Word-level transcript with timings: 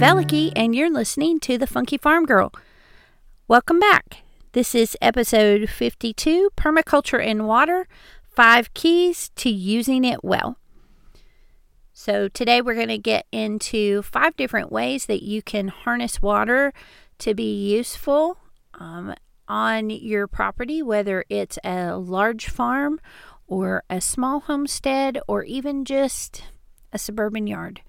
Velicky, 0.00 0.50
and 0.56 0.74
you're 0.74 0.88
listening 0.88 1.38
to 1.40 1.58
The 1.58 1.66
Funky 1.66 1.98
Farm 1.98 2.24
Girl. 2.24 2.50
Welcome 3.48 3.78
back. 3.78 4.22
This 4.52 4.74
is 4.74 4.96
episode 5.02 5.68
52 5.68 6.48
Permaculture 6.56 7.22
in 7.22 7.44
Water 7.44 7.86
Five 8.22 8.72
Keys 8.72 9.30
to 9.36 9.50
Using 9.50 10.06
It 10.06 10.24
Well. 10.24 10.56
So, 11.92 12.28
today 12.28 12.62
we're 12.62 12.76
going 12.76 12.88
to 12.88 12.96
get 12.96 13.26
into 13.30 14.00
five 14.00 14.34
different 14.36 14.72
ways 14.72 15.04
that 15.04 15.22
you 15.22 15.42
can 15.42 15.68
harness 15.68 16.22
water 16.22 16.72
to 17.18 17.34
be 17.34 17.70
useful 17.70 18.38
um, 18.72 19.14
on 19.48 19.90
your 19.90 20.26
property, 20.26 20.82
whether 20.82 21.26
it's 21.28 21.58
a 21.62 21.98
large 21.98 22.48
farm 22.48 23.02
or 23.46 23.82
a 23.90 24.00
small 24.00 24.40
homestead 24.40 25.20
or 25.28 25.44
even 25.44 25.84
just 25.84 26.44
a 26.90 26.98
suburban 26.98 27.46
yard. 27.46 27.82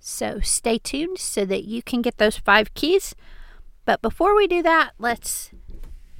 So 0.00 0.40
stay 0.40 0.78
tuned 0.78 1.18
so 1.18 1.44
that 1.44 1.64
you 1.64 1.82
can 1.82 2.02
get 2.02 2.18
those 2.18 2.36
five 2.36 2.74
keys. 2.74 3.14
But 3.84 4.02
before 4.02 4.36
we 4.36 4.46
do 4.46 4.62
that, 4.62 4.92
let's 4.98 5.50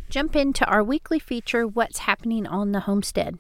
jump 0.09 0.35
into 0.35 0.65
our 0.67 0.83
weekly 0.83 1.19
feature 1.19 1.67
What's 1.67 1.99
Happening 2.01 2.47
on 2.47 2.73
the 2.73 2.81
Homestead. 2.81 3.39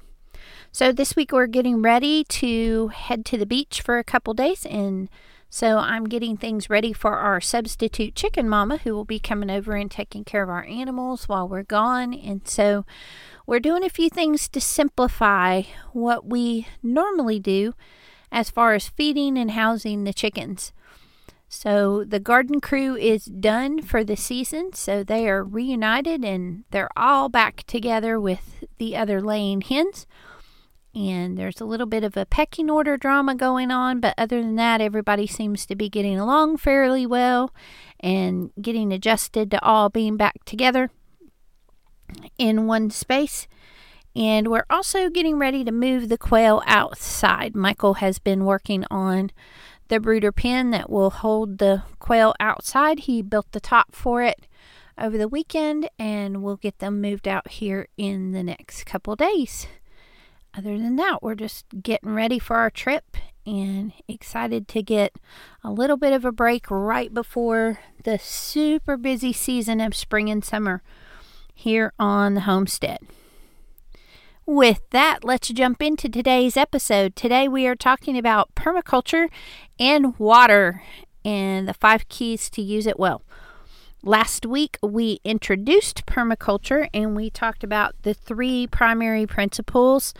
So 0.70 0.92
this 0.92 1.16
week 1.16 1.32
we're 1.32 1.46
getting 1.46 1.82
ready 1.82 2.24
to 2.24 2.88
head 2.88 3.24
to 3.26 3.38
the 3.38 3.46
beach 3.46 3.80
for 3.80 3.98
a 3.98 4.04
couple 4.04 4.34
days 4.34 4.64
and 4.66 5.08
so 5.50 5.78
I'm 5.78 6.04
getting 6.04 6.36
things 6.36 6.68
ready 6.68 6.92
for 6.92 7.16
our 7.16 7.40
substitute 7.40 8.14
chicken 8.14 8.48
mama 8.48 8.78
who 8.78 8.92
will 8.92 9.06
be 9.06 9.18
coming 9.18 9.50
over 9.50 9.74
and 9.74 9.90
taking 9.90 10.22
care 10.22 10.42
of 10.42 10.50
our 10.50 10.64
animals 10.64 11.26
while 11.26 11.48
we're 11.48 11.62
gone. 11.62 12.12
And 12.12 12.46
so 12.46 12.84
we're 13.46 13.58
doing 13.58 13.82
a 13.82 13.88
few 13.88 14.10
things 14.10 14.46
to 14.50 14.60
simplify 14.60 15.62
what 15.92 16.26
we 16.26 16.68
normally 16.82 17.40
do 17.40 17.74
as 18.30 18.50
far 18.50 18.74
as 18.74 18.88
feeding 18.88 19.38
and 19.38 19.52
housing 19.52 20.04
the 20.04 20.12
chickens. 20.12 20.72
So 21.48 22.04
the 22.04 22.20
garden 22.20 22.60
crew 22.60 22.94
is 22.94 23.24
done 23.24 23.80
for 23.80 24.04
the 24.04 24.16
season, 24.16 24.74
so 24.74 25.02
they 25.02 25.28
are 25.28 25.42
reunited 25.42 26.22
and 26.22 26.64
they're 26.70 26.90
all 26.94 27.30
back 27.30 27.64
together 27.66 28.20
with 28.20 28.64
the 28.76 28.96
other 28.96 29.22
laying 29.22 29.62
hens. 29.62 30.06
And 30.94 31.38
there's 31.38 31.60
a 31.60 31.64
little 31.64 31.86
bit 31.86 32.04
of 32.04 32.16
a 32.16 32.26
pecking 32.26 32.68
order 32.68 32.96
drama 32.96 33.34
going 33.34 33.70
on, 33.70 34.00
but 34.00 34.14
other 34.18 34.42
than 34.42 34.56
that, 34.56 34.80
everybody 34.80 35.26
seems 35.26 35.64
to 35.66 35.76
be 35.76 35.88
getting 35.88 36.18
along 36.18 36.58
fairly 36.58 37.06
well 37.06 37.54
and 38.00 38.50
getting 38.60 38.92
adjusted 38.92 39.50
to 39.50 39.64
all 39.64 39.88
being 39.88 40.16
back 40.16 40.44
together 40.44 40.90
in 42.36 42.66
one 42.66 42.90
space. 42.90 43.48
And 44.16 44.48
we're 44.48 44.66
also 44.68 45.10
getting 45.10 45.38
ready 45.38 45.64
to 45.64 45.72
move 45.72 46.08
the 46.08 46.18
quail 46.18 46.62
outside. 46.66 47.54
Michael 47.54 47.94
has 47.94 48.18
been 48.18 48.44
working 48.44 48.84
on 48.90 49.30
the 49.88 50.00
brooder 50.00 50.32
pen 50.32 50.70
that 50.70 50.90
will 50.90 51.10
hold 51.10 51.58
the 51.58 51.82
quail 51.98 52.34
outside. 52.40 53.00
He 53.00 53.22
built 53.22 53.52
the 53.52 53.60
top 53.60 53.94
for 53.94 54.22
it 54.22 54.46
over 54.98 55.16
the 55.16 55.28
weekend, 55.28 55.88
and 55.98 56.42
we'll 56.42 56.56
get 56.56 56.78
them 56.78 57.00
moved 57.00 57.28
out 57.28 57.48
here 57.48 57.86
in 57.96 58.32
the 58.32 58.42
next 58.42 58.84
couple 58.84 59.14
days. 59.16 59.66
Other 60.56 60.78
than 60.78 60.96
that, 60.96 61.22
we're 61.22 61.34
just 61.34 61.66
getting 61.82 62.14
ready 62.14 62.38
for 62.38 62.56
our 62.56 62.70
trip 62.70 63.16
and 63.46 63.92
excited 64.08 64.68
to 64.68 64.82
get 64.82 65.14
a 65.62 65.70
little 65.70 65.96
bit 65.96 66.12
of 66.12 66.24
a 66.24 66.32
break 66.32 66.70
right 66.70 67.14
before 67.14 67.78
the 68.02 68.18
super 68.18 68.96
busy 68.96 69.32
season 69.32 69.80
of 69.80 69.94
spring 69.94 70.28
and 70.28 70.44
summer 70.44 70.82
here 71.54 71.92
on 71.98 72.34
the 72.34 72.42
homestead. 72.42 72.98
With 74.48 74.80
that, 74.92 75.24
let's 75.24 75.48
jump 75.48 75.82
into 75.82 76.08
today's 76.08 76.56
episode. 76.56 77.14
Today 77.14 77.48
we 77.48 77.66
are 77.66 77.76
talking 77.76 78.16
about 78.16 78.54
permaculture 78.54 79.28
and 79.78 80.18
water 80.18 80.82
and 81.22 81.68
the 81.68 81.74
five 81.74 82.08
keys 82.08 82.48
to 82.52 82.62
use 82.62 82.86
it 82.86 82.98
well. 82.98 83.22
Last 84.02 84.46
week 84.46 84.78
we 84.82 85.20
introduced 85.22 86.06
permaculture 86.06 86.88
and 86.94 87.14
we 87.14 87.28
talked 87.28 87.62
about 87.62 87.94
the 88.04 88.14
three 88.14 88.66
primary 88.66 89.26
principles 89.26 90.14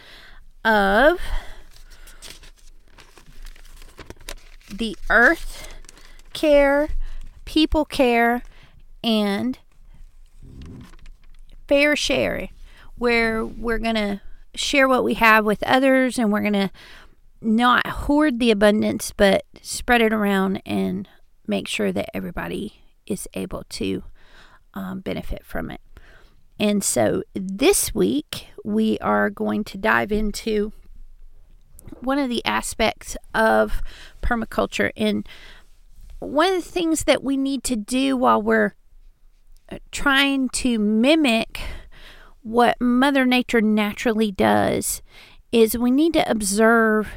of 0.63 1.19
the 4.71 4.95
earth 5.09 5.75
care, 6.35 6.91
people 7.47 7.87
care, 7.87 8.43
and 9.03 9.59
fair 11.67 11.97
share 11.97 12.51
where 12.99 13.45
we're 13.45 13.79
going 13.79 13.95
to 13.95 14.21
share 14.55 14.89
what 14.89 15.05
we 15.05 15.15
have 15.15 15.45
with 15.45 15.63
others 15.63 16.19
and 16.19 16.33
we're 16.33 16.41
going 16.41 16.53
to 16.53 16.71
not 17.41 17.87
hoard 17.87 18.39
the 18.39 18.51
abundance, 18.51 19.13
but 19.17 19.45
spread 19.63 20.01
it 20.01 20.13
around 20.13 20.61
and 20.67 21.09
make 21.47 21.69
sure 21.69 21.93
that 21.93 22.15
everybody 22.15 22.83
is 23.07 23.29
able 23.35 23.65
to 23.69 24.03
um, 24.75 25.01
benefit 25.01 25.45
from 25.45 25.71
it. 25.71 25.81
And 26.59 26.83
so 26.83 27.23
this 27.35 27.95
week, 27.95 28.49
we 28.65 28.99
are 28.99 29.31
going 29.31 29.63
to 29.65 29.79
dive 29.79 30.11
into 30.11 30.73
one 32.01 32.19
of 32.19 32.29
the 32.29 32.45
aspects 32.45 33.17
of 33.35 33.81
permaculture. 34.23 34.91
And 34.97 35.27
one 36.19 36.55
of 36.55 36.65
the 36.65 36.71
things 36.71 37.05
that 37.05 37.23
we 37.23 37.37
need 37.37 37.63
to 37.65 37.77
do 37.77 38.17
while 38.17 38.43
we're 38.43 38.75
uh, 39.71 39.79
trying 39.93 40.49
to 40.49 40.79
mimic 40.79 41.61
what 42.49 42.81
Mother 42.81 43.27
Nature 43.27 43.61
naturally 43.61 44.33
does 44.33 45.03
is 45.53 45.77
we 45.77 45.91
need 45.91 46.15
to 46.15 46.31
observe 46.31 47.09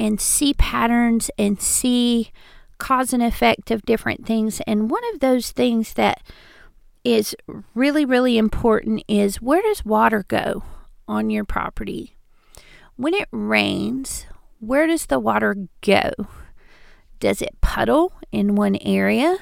and 0.00 0.20
see 0.20 0.52
patterns 0.54 1.30
and 1.38 1.62
see 1.62 2.32
cause 2.78 3.12
and 3.12 3.22
effect 3.22 3.70
of 3.70 3.86
different 3.86 4.26
things. 4.26 4.60
And 4.66 4.90
one 4.90 5.02
of 5.12 5.20
those 5.20 5.52
things 5.52 5.92
that 5.92 6.22
is 7.04 7.36
really, 7.74 8.04
really 8.04 8.36
important 8.36 9.04
is 9.06 9.40
where 9.40 9.62
does 9.62 9.84
water 9.84 10.24
go 10.26 10.64
on 11.06 11.30
your 11.30 11.44
property? 11.44 12.16
When 12.96 13.14
it 13.14 13.28
rains, 13.30 14.26
where 14.58 14.88
does 14.88 15.06
the 15.06 15.20
water 15.20 15.68
go? 15.82 16.10
Does 17.20 17.40
it 17.40 17.60
puddle 17.60 18.12
in 18.32 18.56
one 18.56 18.76
area? 18.80 19.38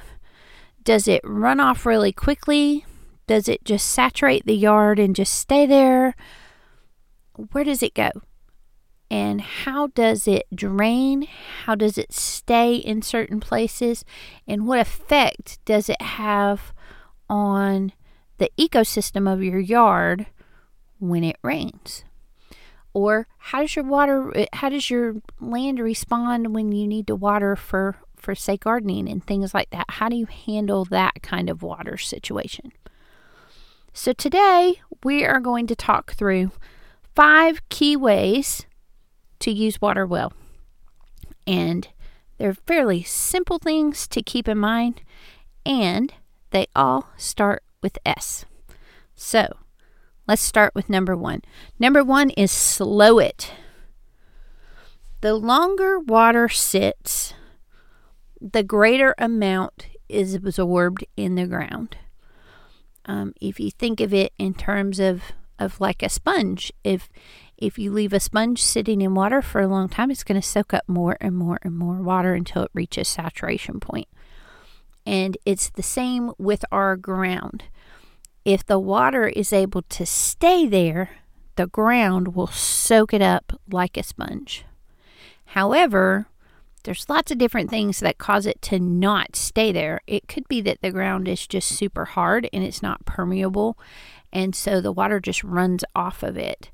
Does 0.85 1.09
it 1.09 1.23
run 1.25 1.59
off 1.59 1.87
really 1.87 2.13
quickly? 2.13 2.85
Does 3.33 3.49
it 3.49 3.65
just 3.65 3.87
saturate 3.87 4.45
the 4.45 4.55
yard 4.55 4.99
and 4.99 5.17
just 5.17 5.33
stay 5.33 5.65
there? 5.65 6.15
Where 7.53 7.65
does 7.65 7.83
it 7.83 7.95
go? 7.95 8.11
And 9.11 9.41
how 9.41 9.87
does 9.87 10.29
it 10.29 10.45
drain? 10.55 11.27
How 11.65 11.75
does 11.75 11.97
it 11.97 12.13
stay 12.13 12.75
in 12.75 13.01
certain 13.01 13.41
places? 13.41 14.05
And 14.47 14.67
what 14.67 14.81
effect 14.81 15.65
does 15.65 15.89
it 15.89 16.03
have 16.03 16.75
on 17.27 17.93
the 18.37 18.51
ecosystem 18.59 19.33
of 19.33 19.43
your 19.43 19.59
yard 19.59 20.27
when 20.99 21.25
it 21.25 21.39
rains? 21.43 22.05
Or 22.93 23.29
how 23.39 23.63
does 23.63 23.75
your 23.75 23.87
water 23.87 24.31
eh, 24.37 24.47
how 24.53 24.69
does 24.69 24.91
your 24.91 25.15
land 25.41 25.79
respond 25.81 26.55
when 26.55 26.71
you 26.71 26.87
need 26.87 27.07
to 27.07 27.17
water 27.17 27.57
for 27.57 27.97
for 28.15 28.35
say 28.35 28.59
gardening 28.59 29.09
and 29.09 29.27
things 29.27 29.55
like 29.55 29.71
that? 29.71 29.87
How 29.89 30.11
do 30.11 30.17
you 30.17 30.27
handle 30.27 30.85
that 30.85 31.23
kind 31.23 31.49
of 31.49 31.63
water 31.63 31.97
situation? 31.97 32.73
So, 33.95 34.15
today 34.15 34.81
we 35.05 35.23
are 35.27 35.39
going 35.39 35.67
to 35.67 35.77
talk 35.77 36.15
through 36.15 36.53
five 37.15 37.69
key 37.69 37.95
ways 37.95 38.65
to 39.41 39.51
use 39.51 39.83
water 39.83 40.07
well. 40.07 40.33
And 41.47 41.87
they're 42.39 42.55
fairly 42.55 43.03
simple 43.03 43.59
things 43.59 44.09
to 44.09 44.23
keep 44.23 44.49
in 44.49 44.57
mind, 44.57 45.03
and 45.67 46.13
they 46.53 46.69
all 46.75 47.11
start 47.19 47.65
with 47.83 47.99
S. 48.07 48.47
So, 49.15 49.59
let's 50.27 50.41
start 50.41 50.75
with 50.75 50.89
number 50.89 51.15
one. 51.15 51.43
Number 51.79 52.03
one 52.03 52.31
is 52.31 52.51
slow 52.51 53.19
it. 53.19 53.53
The 55.21 55.35
longer 55.35 56.01
water 56.01 56.49
sits, 56.49 57.35
the 58.41 58.63
greater 58.63 59.15
amount 59.19 59.89
is 60.09 60.35
absorbed 60.35 61.05
in 61.15 61.35
the 61.35 61.47
ground. 61.47 61.99
Um, 63.07 63.35
if 63.41 63.59
you 63.59 63.71
think 63.71 64.01
of 64.01 64.15
it 64.15 64.33
in 64.39 64.55
terms 64.55 64.99
of, 65.01 65.23
of 65.59 65.81
like 65.81 66.03
a 66.03 66.09
sponge, 66.09 66.73
if 66.85 67.09
if 67.63 67.79
you 67.79 67.93
leave 67.93 68.13
a 68.13 68.19
sponge 68.19 68.61
sitting 68.61 69.03
in 69.03 69.15
water 69.15 69.41
for 69.41 69.61
a 69.61 69.69
long 69.69 69.89
time, 69.89 70.11
it's 70.11 70.25
going 70.25 70.41
to 70.41 70.47
soak 70.47 70.75
up 70.75 70.83
more 70.89 71.17
and 71.21 71.37
more 71.37 71.61
and 71.63 71.79
more 71.79 72.03
water 72.03 72.35
until 72.35 72.65
it 72.65 72.73
reaches 72.75 73.07
saturation 73.07 73.79
point. 73.79 74.09
And 75.07 75.39
it's 75.45 75.71
the 75.71 75.83
same 75.83 76.33
with 76.39 76.65
our 76.73 76.97
ground. 76.97 77.63
If 78.45 78.67
the 78.67 78.81
water 78.81 79.29
is 79.29 79.53
able 79.53 79.83
to 79.83 80.05
stay 80.05 80.67
there, 80.67 81.11
the 81.55 81.69
ground 81.69 82.35
will 82.35 82.49
soak 82.49 83.15
it 83.15 83.23
up 83.23 83.61
like 83.71 83.97
a 83.97 84.03
sponge. 84.03 84.65
However, 85.47 86.27
there's 86.83 87.09
lots 87.09 87.31
of 87.31 87.39
different 87.39 87.71
things 87.71 88.01
that 88.01 88.19
cause 88.19 88.47
it 88.47 88.61
to 88.63 88.79
not 88.79 89.37
stay 89.37 89.73
there. 89.73 90.01
It 90.07 90.29
could 90.29 90.49
be 90.49 90.61
that 90.63 90.83
the 90.83 90.91
ground 90.91 91.29
is 91.29 91.47
just 91.47 91.69
super 91.69 92.05
hard 92.05 92.49
and 92.53 92.65
it's 92.65 92.83
not 92.83 93.05
permeable, 93.05 93.79
and 94.33 94.55
so 94.55 94.81
the 94.81 94.93
water 94.93 95.21
just 95.21 95.45
runs 95.45 95.85
off 95.95 96.23
of 96.23 96.37
it. 96.37 96.71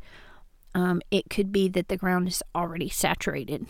Um, 0.74 1.02
it 1.10 1.30
could 1.30 1.50
be 1.50 1.68
that 1.68 1.88
the 1.88 1.96
ground 1.96 2.28
is 2.28 2.42
already 2.54 2.88
saturated. 2.88 3.66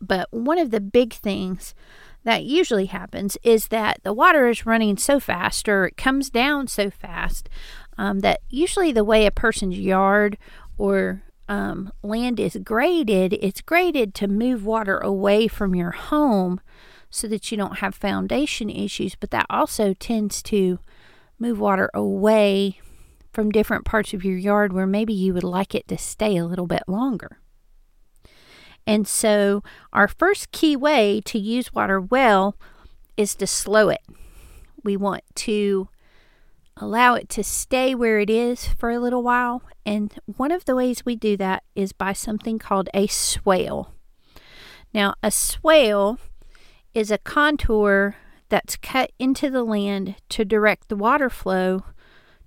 But 0.00 0.28
one 0.30 0.58
of 0.58 0.70
the 0.70 0.80
big 0.80 1.12
things 1.12 1.74
that 2.24 2.44
usually 2.44 2.86
happens 2.86 3.36
is 3.42 3.68
that 3.68 4.00
the 4.02 4.12
water 4.12 4.48
is 4.48 4.66
running 4.66 4.96
so 4.96 5.18
fast 5.18 5.68
or 5.68 5.86
it 5.86 5.96
comes 5.96 6.30
down 6.30 6.66
so 6.66 6.90
fast 6.90 7.48
um, 7.96 8.20
that 8.20 8.40
usually 8.48 8.92
the 8.92 9.04
way 9.04 9.26
a 9.26 9.30
person's 9.30 9.78
yard 9.78 10.38
or 10.76 11.22
um, 11.48 11.92
land 12.02 12.38
is 12.38 12.56
graded, 12.62 13.32
it's 13.34 13.60
graded 13.60 14.14
to 14.16 14.28
move 14.28 14.64
water 14.64 14.98
away 14.98 15.48
from 15.48 15.74
your 15.74 15.92
home 15.92 16.60
so 17.10 17.26
that 17.28 17.50
you 17.50 17.56
don't 17.56 17.78
have 17.78 17.94
foundation 17.94 18.68
issues, 18.68 19.14
but 19.14 19.30
that 19.30 19.46
also 19.48 19.94
tends 19.94 20.42
to 20.44 20.78
move 21.38 21.58
water 21.58 21.90
away 21.94 22.80
from 23.32 23.50
different 23.50 23.84
parts 23.84 24.12
of 24.12 24.24
your 24.24 24.36
yard 24.36 24.72
where 24.72 24.86
maybe 24.86 25.12
you 25.12 25.32
would 25.32 25.44
like 25.44 25.74
it 25.74 25.88
to 25.88 25.96
stay 25.96 26.36
a 26.36 26.44
little 26.46 26.66
bit 26.66 26.82
longer. 26.86 27.38
And 28.86 29.06
so, 29.06 29.62
our 29.92 30.08
first 30.08 30.50
key 30.50 30.74
way 30.74 31.20
to 31.26 31.38
use 31.38 31.74
water 31.74 32.00
well 32.00 32.56
is 33.16 33.34
to 33.36 33.46
slow 33.46 33.90
it. 33.90 34.00
We 34.82 34.96
want 34.96 35.24
to 35.36 35.88
allow 36.80 37.14
it 37.14 37.28
to 37.30 37.44
stay 37.44 37.94
where 37.94 38.18
it 38.18 38.30
is 38.30 38.68
for 38.68 38.90
a 38.90 38.98
little 38.98 39.22
while. 39.22 39.62
And 39.84 40.14
one 40.24 40.52
of 40.52 40.64
the 40.64 40.76
ways 40.76 41.04
we 41.04 41.16
do 41.16 41.36
that 41.36 41.64
is 41.74 41.92
by 41.92 42.12
something 42.12 42.58
called 42.58 42.88
a 42.94 43.06
swale. 43.06 43.94
Now, 44.94 45.14
a 45.22 45.30
swale 45.30 46.18
is 46.94 47.10
a 47.10 47.18
contour 47.18 48.16
that's 48.48 48.76
cut 48.76 49.12
into 49.18 49.50
the 49.50 49.62
land 49.62 50.16
to 50.30 50.44
direct 50.44 50.88
the 50.88 50.96
water 50.96 51.28
flow 51.28 51.84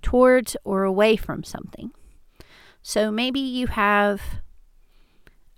towards 0.01 0.57
or 0.63 0.83
away 0.83 1.16
from 1.16 1.44
something. 1.44 1.92
So 2.81 3.12
maybe 3.12 3.39
you 3.39 3.68
have 3.68 4.22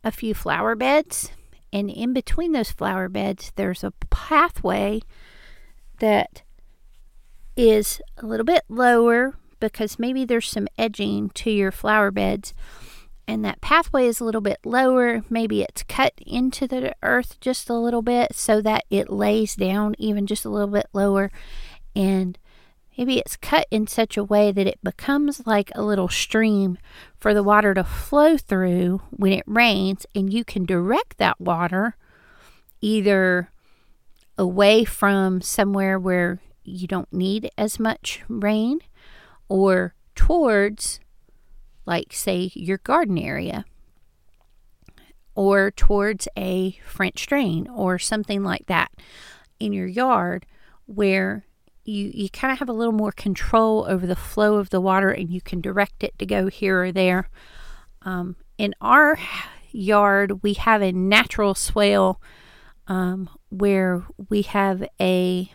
a 0.04 0.12
few 0.12 0.34
flower 0.34 0.76
beds, 0.76 1.32
and 1.72 1.90
in 1.90 2.12
between 2.12 2.52
those 2.52 2.72
flower 2.72 3.08
beds, 3.08 3.54
there's 3.56 3.84
a 3.84 3.94
pathway 4.10 5.02
that 6.00 6.44
is 7.56 8.02
a 8.18 8.26
little 8.26 8.46
bit 8.46 8.64
lower 8.70 9.36
because 9.60 10.00
maybe 10.00 10.26
there's 10.26 10.50
some 10.50 10.68
edging 10.78 11.30
to 11.32 11.52
your 11.52 11.72
flower 11.72 12.12
beds. 12.12 12.54
And 13.26 13.46
that 13.46 13.62
pathway 13.62 14.08
is 14.08 14.20
a 14.20 14.26
little 14.26 14.42
bit 14.42 14.60
lower. 14.66 15.24
Maybe 15.30 15.62
it's 15.62 15.84
cut 15.84 16.14
into 16.18 16.68
the 16.68 16.94
earth 17.02 17.40
just 17.40 17.70
a 17.70 17.76
little 17.76 18.02
bit 18.02 18.36
so 18.36 18.62
that 18.62 18.84
it 18.90 19.10
lays 19.10 19.56
down 19.56 19.96
even 19.98 20.28
just 20.28 20.44
a 20.44 20.50
little 20.50 20.68
bit 20.68 20.88
lower. 20.94 21.32
And 21.96 22.38
Maybe 22.98 23.18
it's 23.18 23.38
cut 23.38 23.68
in 23.72 23.88
such 23.88 24.18
a 24.18 24.24
way 24.24 24.52
that 24.52 24.68
it 24.68 24.80
becomes 24.84 25.48
like 25.48 25.72
a 25.74 25.82
little 25.82 26.10
stream 26.10 26.78
for 27.20 27.34
the 27.34 27.44
water 27.44 27.74
to 27.74 27.84
flow 27.84 28.38
through 28.38 29.02
when 29.10 29.34
it 29.34 29.44
rains, 29.48 30.06
and 30.14 30.32
you 30.32 30.46
can 30.46 30.66
direct 30.66 31.18
that 31.18 31.42
water 31.42 31.96
either 32.82 33.50
away 34.38 34.84
from 34.84 35.42
somewhere 35.42 35.98
where 35.98 36.40
you 36.64 36.88
don't 36.88 37.12
need 37.12 37.50
as 37.58 37.80
much 37.80 38.22
rain 38.28 38.80
or 39.50 39.94
towards, 40.16 41.00
like, 41.86 42.14
say, 42.14 42.52
your 42.54 42.80
garden 42.80 43.18
area 43.18 43.66
or 45.36 45.72
towards 45.72 46.28
a 46.38 46.78
French 46.86 47.26
drain 47.28 47.68
or 47.68 47.98
something 47.98 48.44
like 48.44 48.66
that 48.68 48.92
in 49.60 49.74
your 49.74 49.88
yard 49.88 50.46
where 50.86 51.46
you 51.86 52.12
you 52.14 52.30
kind 52.30 52.52
of 52.52 52.60
have 52.60 52.70
a 52.70 52.74
little 52.74 52.94
more 52.94 53.12
control 53.12 53.86
over 53.90 54.06
the 54.06 54.16
flow 54.16 54.56
of 54.56 54.70
the 54.70 54.80
water 54.80 55.10
and 55.10 55.30
you 55.30 55.42
can 55.42 55.60
direct 55.60 56.04
it 56.04 56.18
to 56.18 56.26
go 56.26 56.48
here 56.48 56.84
or 56.84 56.92
there. 56.92 57.30
Um, 58.04 58.36
in 58.58 58.74
our 58.80 59.18
yard, 59.72 60.44
we 60.44 60.54
have 60.54 60.82
a 60.82 60.92
natural 60.92 61.56
swale 61.56 62.22
um, 62.88 63.30
where 63.50 64.04
we 64.30 64.44
have 64.44 64.88
a 65.00 65.52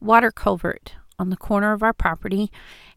water 0.00 0.30
culvert 0.30 0.94
on 1.18 1.30
the 1.30 1.36
corner 1.36 1.72
of 1.72 1.82
our 1.82 1.92
property, 1.92 2.50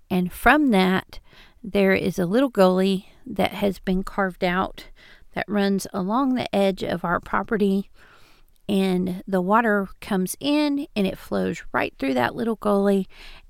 and 0.09 0.31
from 0.31 0.71
that, 0.71 1.19
there 1.63 1.94
is 1.94 2.17
a 2.17 2.25
little 2.25 2.49
gully 2.49 3.09
that 3.25 3.51
has 3.51 3.79
been 3.79 4.03
carved 4.03 4.44
out 4.44 4.88
that 5.33 5.45
runs 5.47 5.85
along 5.94 6.33
the 6.33 6.55
edge 6.55 6.83
of 6.83 7.03
our 7.03 7.19
property 7.19 7.89
and 8.69 9.23
the 9.27 9.41
water 9.41 9.88
comes 10.01 10.35
in 10.39 10.88
and 10.95 11.07
it 11.07 11.17
flows 11.17 11.63
right 11.71 11.94
through 11.97 12.13
that 12.13 12.35
little 12.35 12.55
gully 12.55 13.07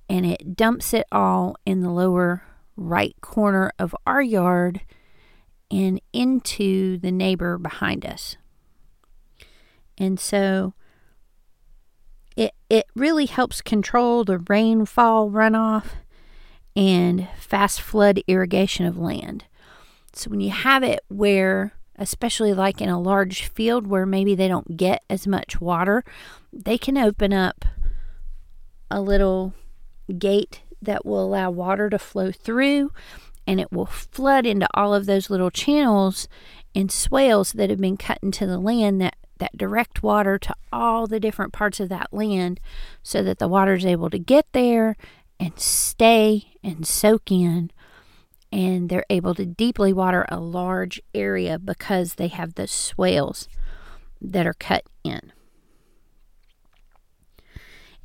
and 0.10 0.26
it 0.26 0.56
dumps 0.56 0.94
it 0.94 1.08
all 1.12 1.56
in 1.66 1.82
the 1.82 1.90
lower 1.90 2.44
right 2.76 3.16
corner 3.22 3.72
of 3.80 3.96
our 4.06 4.22
yard 4.22 4.82
and 5.72 6.00
into 6.14 6.98
the 7.00 7.12
neighbor 7.12 7.58
behind 7.58 8.06
us. 8.06 8.38
And 9.98 10.20
so 10.20 10.74
it 12.38 12.54
it 12.70 12.86
really 12.96 13.26
helps 13.26 13.62
control 13.62 14.24
the 14.24 14.38
rainfall 14.38 15.30
runoff 15.30 15.86
and 16.76 17.28
fast 17.38 17.82
flood 17.82 18.22
irrigation 18.28 18.86
of 18.86 18.98
land. 18.98 19.44
So 20.14 20.30
when 20.30 20.40
you 20.40 20.52
have 20.52 20.84
it 20.84 21.02
where 21.10 21.74
especially 21.98 22.54
like 22.54 22.80
in 22.80 22.90
a 22.90 23.02
large 23.02 23.46
field 23.46 23.88
where 23.88 24.06
maybe 24.06 24.36
they 24.36 24.48
don't 24.48 24.78
get 24.78 25.04
as 25.10 25.26
much 25.26 25.60
water, 25.60 26.04
they 26.54 26.78
can 26.78 26.98
open 26.98 27.34
up 27.34 27.66
a 28.92 29.02
little 29.02 29.54
gate 30.18 30.62
that 30.82 31.06
will 31.06 31.26
allow 31.26 31.50
water 31.50 31.90
to 31.90 31.98
flow 31.98 32.32
through 32.32 32.92
and 33.48 33.60
it 33.60 33.72
will 33.72 33.88
flood 33.88 34.46
into 34.46 34.68
all 34.76 34.94
of 34.94 35.08
those 35.08 35.30
little 35.30 35.50
channels 35.50 36.28
and 36.76 36.92
swales 36.92 37.54
that 37.54 37.70
have 37.70 37.82
been 37.82 37.98
cut 37.98 38.20
into 38.22 38.46
the 38.46 38.60
land 38.60 39.02
that 39.02 39.16
that 39.40 39.58
direct 39.58 40.04
water 40.04 40.38
to 40.38 40.56
all 40.72 41.08
the 41.08 41.20
different 41.20 41.54
parts 41.54 41.80
of 41.80 41.90
that 41.90 42.14
land 42.14 42.60
so 43.04 43.24
that 43.24 43.40
the 43.40 43.48
water 43.48 43.74
is 43.74 43.86
able 43.86 44.10
to 44.10 44.20
get 44.20 44.46
there 44.54 44.96
and 45.40 45.60
stay 45.60 46.54
and 46.64 46.86
soak 46.86 47.32
in 47.32 47.72
and 48.52 48.90
they're 48.90 49.06
able 49.10 49.36
to 49.36 49.46
deeply 49.46 49.92
water 49.92 50.26
a 50.30 50.40
large 50.40 51.02
area 51.14 51.60
because 51.60 52.16
they 52.16 52.28
have 52.28 52.56
the 52.56 52.68
swales 52.68 53.48
that 54.22 54.48
are 54.48 54.54
cut 54.54 54.84
in. 55.04 55.34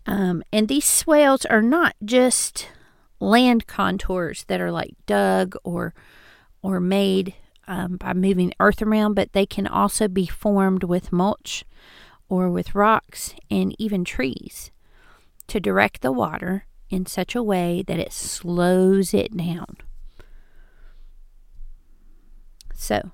Um, 0.04 0.42
and 0.52 0.66
these 0.66 0.84
swales 0.84 1.44
are 1.44 1.62
not 1.62 1.94
just 2.04 2.68
land 3.20 3.68
contours 3.68 4.44
that 4.48 4.60
are 4.60 4.72
like 4.72 4.94
dug 5.06 5.54
or 5.62 5.94
or 6.60 6.80
made 6.80 7.34
um, 7.72 7.96
by 7.96 8.12
moving 8.12 8.52
earth 8.60 8.82
around, 8.82 9.14
but 9.14 9.32
they 9.32 9.46
can 9.46 9.66
also 9.66 10.06
be 10.06 10.26
formed 10.26 10.84
with 10.84 11.10
mulch 11.10 11.64
or 12.28 12.50
with 12.50 12.74
rocks 12.74 13.34
and 13.50 13.74
even 13.78 14.04
trees 14.04 14.70
to 15.46 15.58
direct 15.58 16.02
the 16.02 16.12
water 16.12 16.66
in 16.90 17.06
such 17.06 17.34
a 17.34 17.42
way 17.42 17.82
that 17.86 17.98
it 17.98 18.12
slows 18.12 19.14
it 19.14 19.34
down. 19.34 19.78
So, 22.74 23.10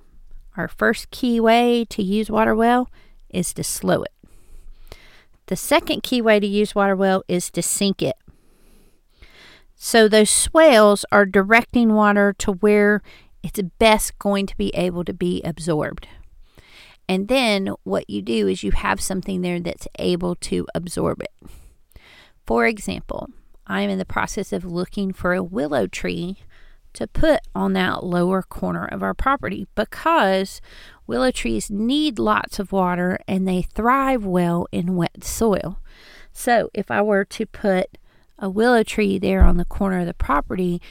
our 0.57 0.67
first 0.67 1.09
key 1.09 1.39
way 1.39 1.85
to 1.85 2.03
use 2.03 2.29
water 2.29 2.53
well 2.53 2.89
is 3.29 3.53
to 3.53 3.63
slow 3.63 4.03
it. 4.03 4.11
The 5.45 5.55
second 5.55 6.03
key 6.03 6.21
way 6.21 6.41
to 6.41 6.47
use 6.47 6.75
water 6.75 6.97
well 6.97 7.23
is 7.29 7.49
to 7.51 7.61
sink 7.61 8.01
it. 8.01 8.17
So, 9.75 10.09
those 10.09 10.29
swales 10.29 11.05
are 11.13 11.25
directing 11.25 11.93
water 11.93 12.33
to 12.39 12.51
where 12.51 13.01
it's 13.43 13.59
best 13.77 14.17
going 14.19 14.45
to 14.45 14.57
be 14.57 14.69
able 14.75 15.03
to 15.05 15.13
be 15.13 15.41
absorbed. 15.43 16.07
And 17.07 17.27
then 17.27 17.73
what 17.83 18.09
you 18.09 18.21
do 18.21 18.47
is 18.47 18.63
you 18.63 18.71
have 18.71 19.01
something 19.01 19.41
there 19.41 19.59
that's 19.59 19.87
able 19.97 20.35
to 20.35 20.67
absorb 20.75 21.21
it. 21.21 21.31
For 22.45 22.67
example, 22.67 23.29
I'm 23.65 23.89
in 23.89 23.97
the 23.97 24.05
process 24.05 24.53
of 24.53 24.63
looking 24.65 25.13
for 25.13 25.33
a 25.33 25.43
willow 25.43 25.87
tree 25.87 26.37
to 26.93 27.07
put 27.07 27.41
on 27.53 27.73
that 27.73 28.03
lower 28.03 28.41
corner 28.41 28.85
of 28.85 29.03
our 29.03 29.13
property 29.13 29.67
because 29.75 30.61
willow 31.07 31.31
trees 31.31 31.69
need 31.69 32.19
lots 32.19 32.59
of 32.59 32.71
water 32.71 33.19
and 33.27 33.47
they 33.47 33.61
thrive 33.61 34.25
well 34.25 34.67
in 34.71 34.95
wet 34.95 35.23
soil. 35.23 35.79
So, 36.31 36.69
if 36.73 36.91
I 36.91 37.01
were 37.01 37.25
to 37.25 37.45
put 37.45 37.97
a 38.37 38.49
willow 38.49 38.83
tree 38.83 39.19
there 39.19 39.43
on 39.43 39.57
the 39.57 39.65
corner 39.65 39.99
of 39.99 40.05
the 40.05 40.13
property, 40.13 40.81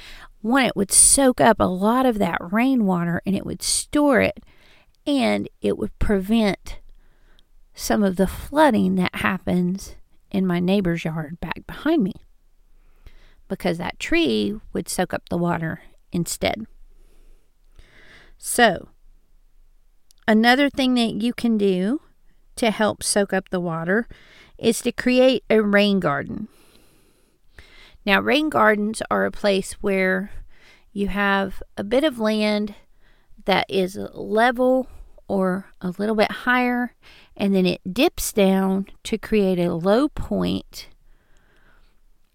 one, 0.40 0.66
it 0.66 0.76
would 0.76 0.92
soak 0.92 1.40
up 1.40 1.58
a 1.60 1.64
lot 1.64 2.06
of 2.06 2.18
that 2.18 2.38
rainwater 2.40 3.20
and 3.26 3.34
it 3.34 3.44
would 3.44 3.62
store 3.62 4.20
it 4.20 4.44
and 5.06 5.48
it 5.60 5.78
would 5.78 5.98
prevent 5.98 6.78
some 7.74 8.02
of 8.02 8.16
the 8.16 8.26
flooding 8.26 8.96
that 8.96 9.16
happens 9.16 9.96
in 10.30 10.46
my 10.46 10.60
neighbor's 10.60 11.04
yard 11.04 11.40
back 11.40 11.66
behind 11.66 12.02
me 12.02 12.12
because 13.48 13.78
that 13.78 13.98
tree 13.98 14.58
would 14.72 14.88
soak 14.88 15.14
up 15.14 15.28
the 15.28 15.38
water 15.38 15.80
instead. 16.12 16.66
So, 18.36 18.90
another 20.26 20.68
thing 20.70 20.94
that 20.94 21.14
you 21.14 21.32
can 21.32 21.56
do 21.58 22.02
to 22.56 22.70
help 22.70 23.02
soak 23.02 23.32
up 23.32 23.48
the 23.48 23.60
water 23.60 24.06
is 24.58 24.82
to 24.82 24.92
create 24.92 25.44
a 25.48 25.62
rain 25.62 26.00
garden. 26.00 26.48
Now, 28.06 28.20
rain 28.20 28.48
gardens 28.48 29.02
are 29.10 29.26
a 29.26 29.30
place 29.30 29.72
where 29.80 30.30
you 30.92 31.08
have 31.08 31.62
a 31.76 31.84
bit 31.84 32.04
of 32.04 32.18
land 32.18 32.74
that 33.44 33.66
is 33.68 33.98
level 34.12 34.88
or 35.28 35.66
a 35.80 35.92
little 35.98 36.14
bit 36.14 36.30
higher, 36.30 36.94
and 37.36 37.54
then 37.54 37.66
it 37.66 37.80
dips 37.92 38.32
down 38.32 38.86
to 39.04 39.18
create 39.18 39.58
a 39.58 39.74
low 39.74 40.08
point, 40.08 40.88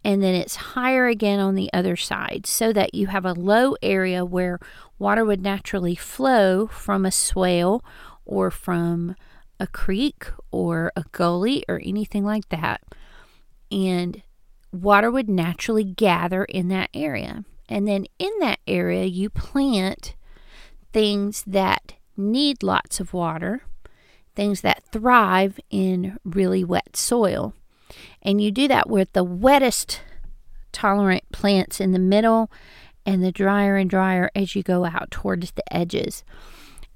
and 0.04 0.22
then 0.22 0.36
it's 0.36 0.56
higher 0.56 1.08
again 1.08 1.40
on 1.40 1.56
the 1.56 1.72
other 1.74 1.96
side 1.96 2.46
so 2.46 2.72
that 2.74 2.94
you 2.94 3.08
have 3.08 3.26
a 3.26 3.34
low 3.34 3.76
area 3.82 4.24
where 4.24 4.60
water 5.00 5.26
would 5.26 5.42
naturally 5.42 5.96
flow 5.96 6.68
from 6.68 7.06
a 7.06 7.12
swale 7.12 7.84
or 8.26 8.52
from 8.52 9.16
a 9.60 9.68
creek 9.68 10.28
or 10.52 10.92
a 10.96 11.04
gully 11.12 11.64
or 11.68 11.82
anything 11.84 12.24
like 12.24 12.50
that. 12.50 12.82
And 13.72 14.22
water 14.74 15.12
would 15.12 15.30
naturally 15.30 15.84
gather 15.84 16.44
in 16.46 16.68
that 16.70 16.90
area. 16.94 17.44
And 17.70 17.88
then 17.88 18.06
in 18.20 18.32
that 18.40 18.60
area, 18.68 19.06
you 19.06 19.30
plant 19.30 20.16
things 20.92 21.44
that 21.48 21.94
need 22.18 22.64
lots 22.64 23.00
of 23.00 23.14
water, 23.14 23.64
things 24.36 24.62
that 24.62 24.84
thrive 24.92 25.60
in 25.70 26.18
really 26.26 26.64
wet 26.64 26.96
soil. 26.96 27.54
And 28.22 28.42
you 28.42 28.52
do 28.52 28.68
that 28.68 28.90
with 28.90 29.14
the 29.14 29.24
wettest 29.24 30.02
tolerant 30.72 31.24
plants 31.32 31.80
in 31.80 31.92
the 31.92 32.00
middle 32.00 32.52
and 33.06 33.24
the 33.24 33.32
drier 33.32 33.78
and 33.78 33.90
drier 33.90 34.30
as 34.36 34.56
you 34.56 34.64
go 34.64 34.86
out 34.86 35.12
towards 35.12 35.52
the 35.52 35.74
edges. 35.74 36.24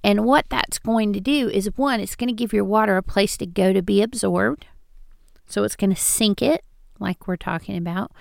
And 0.03 0.25
what 0.25 0.45
that's 0.49 0.79
going 0.79 1.13
to 1.13 1.19
do 1.19 1.49
is 1.49 1.69
one, 1.75 1.99
it's 1.99 2.15
going 2.15 2.29
to 2.29 2.33
give 2.33 2.53
your 2.53 2.63
water 2.63 2.97
a 2.97 3.03
place 3.03 3.37
to 3.37 3.45
go 3.45 3.73
to 3.73 3.81
be 3.81 4.01
absorbed. 4.01 4.65
So 5.47 5.63
it's 5.63 5.75
going 5.75 5.89
to 5.89 6.01
sink 6.01 6.41
it, 6.41 6.63
like 6.99 7.27
we're 7.27 7.35
talking 7.35 7.77
about. 7.77 8.11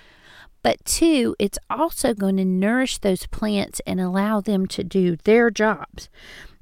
But 0.63 0.83
two, 0.85 1.35
it's 1.39 1.59
also 1.69 2.13
going 2.13 2.37
to 2.37 2.45
nourish 2.45 2.97
those 2.97 3.27
plants 3.27 3.79
and 3.85 4.01
allow 4.01 4.41
them 4.41 4.67
to 4.67 4.83
do 4.83 5.15
their 5.15 5.49
jobs. 5.49 6.09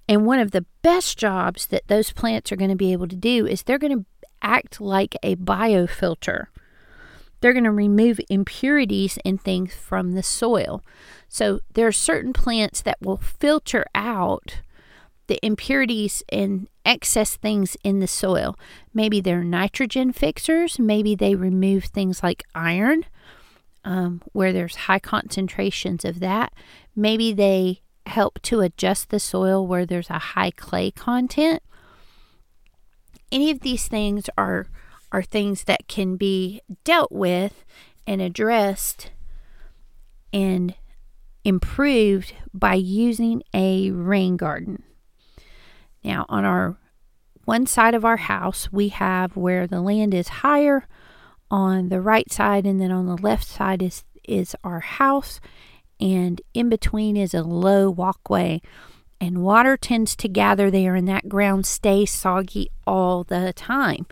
And 0.07 0.25
one 0.25 0.39
of 0.39 0.51
the 0.51 0.65
best 0.81 1.17
jobs 1.17 1.67
that 1.67 1.88
those 1.88 2.12
plants 2.12 2.51
are 2.51 2.55
going 2.55 2.69
to 2.69 2.75
be 2.75 2.91
able 2.91 3.07
to 3.07 3.15
do 3.15 3.48
is 3.48 3.63
they're 3.63 3.79
going 3.79 3.98
to 3.98 4.05
act 4.41 4.79
like 4.79 5.15
a 5.24 5.36
biofilter. 5.36 6.45
They're 7.41 7.53
going 7.53 7.63
to 7.63 7.72
remove 7.72 8.19
impurities 8.29 9.17
and 9.25 9.41
things 9.41 9.74
from 9.74 10.12
the 10.12 10.24
soil. 10.24 10.84
So 11.27 11.60
there 11.74 11.88
are 11.88 11.91
certain 11.91 12.34
plants 12.34 12.81
that 12.81 13.01
will 13.01 13.17
filter 13.17 13.86
out 13.93 14.62
the 15.27 15.39
impurities 15.46 16.24
and 16.29 16.67
excess 16.84 17.36
things 17.36 17.77
in 17.84 18.00
the 18.00 18.08
soil. 18.08 18.58
Maybe 18.94 19.22
they're 19.22 19.44
nitrogen 19.44 20.12
fixers, 20.13 20.79
maybe 20.79 21.15
they 21.15 21.36
remove 21.36 21.86
things 21.86 22.24
like 22.24 22.44
iron. 22.53 23.05
Um, 23.84 24.24
where 24.34 24.51
there's 24.51 24.75
high 24.75 24.98
concentrations 24.98 26.03
of 26.03 26.20
that. 26.20 26.53
Maybe 26.96 27.34
they 27.34 27.84
help 28.08 28.41
to 28.41 28.62
adjust 28.62 29.12
the 29.12 29.20
soil 29.20 29.67
where 29.67 29.86
there's 29.86 30.10
a 30.10 30.17
high 30.17 30.50
clay 30.50 30.89
content. 30.89 31.62
Any 33.32 33.51
of 33.51 33.60
these 33.60 33.88
things 33.88 34.27
are 34.38 34.67
are 35.12 35.24
things 35.24 35.63
that 35.65 35.88
can 35.88 36.17
be 36.17 36.62
dealt 36.84 37.12
with 37.12 37.63
and 38.08 38.22
addressed 38.22 39.12
and 40.34 40.75
improved 41.44 42.34
by 42.53 42.74
using 42.74 43.41
a 43.53 43.91
rain 43.91 44.36
garden. 44.36 44.84
Now, 46.06 46.28
on 46.30 46.46
our 46.46 46.78
one 47.46 47.66
side 47.66 47.96
of 47.96 48.06
our 48.06 48.18
house, 48.18 48.72
we 48.72 48.90
have 48.90 49.36
where 49.36 49.66
the 49.66 49.82
land 49.82 50.14
is 50.14 50.28
higher 50.28 50.88
on 51.50 51.90
the 51.90 52.00
right 52.00 52.32
side, 52.32 52.66
and 52.66 52.80
then 52.80 52.92
on 52.92 53.08
the 53.08 53.18
left 53.18 53.48
side 53.48 53.82
is 53.82 54.04
is 54.24 54.56
our 54.64 54.80
house, 54.80 55.40
and 56.00 56.42
in 56.54 56.70
between 56.70 57.18
is 57.18 57.34
a 57.34 57.44
low 57.44 57.90
walkway. 57.90 58.62
And 59.20 59.42
water 59.44 59.78
tends 59.78 60.16
to 60.18 60.28
gather 60.28 60.70
there, 60.70 60.94
and 60.94 61.08
that 61.08 61.30
ground 61.30 61.66
stays 61.66 62.12
soggy 62.12 62.70
all 62.86 63.24
the 63.24 63.54
time. 63.54 64.06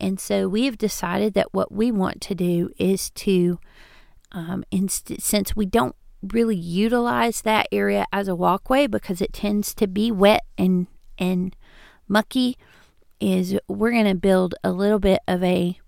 And 0.00 0.18
so 0.18 0.48
we 0.48 0.64
have 0.64 0.78
decided 0.78 1.34
that 1.34 1.52
what 1.52 1.70
we 1.70 1.92
want 1.92 2.20
to 2.22 2.34
do 2.34 2.70
is 2.78 3.10
to, 3.10 3.60
um, 4.32 4.64
inst- 4.70 5.20
since 5.20 5.54
we 5.54 5.66
don't 5.66 5.94
really 6.22 6.56
utilize 6.56 7.42
that 7.42 7.68
area 7.70 8.06
as 8.12 8.28
a 8.28 8.34
walkway 8.34 8.86
because 8.86 9.20
it 9.20 9.32
tends 9.32 9.74
to 9.74 9.86
be 9.86 10.10
wet 10.10 10.42
and 10.56 10.86
and 11.18 11.54
mucky, 12.08 12.56
is 13.20 13.58
we're 13.68 13.90
going 13.90 14.06
to 14.06 14.14
build 14.14 14.54
a 14.62 14.72
little 14.72 14.98
bit 14.98 15.20
of 15.26 15.42
a 15.42 15.78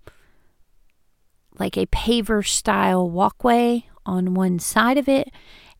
like 1.59 1.77
a 1.77 1.85
paver 1.87 2.45
style 2.45 3.09
walkway 3.09 3.85
on 4.05 4.33
one 4.33 4.57
side 4.57 4.97
of 4.97 5.09
it 5.09 5.29